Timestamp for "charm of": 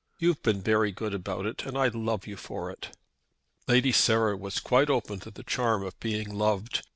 5.43-5.99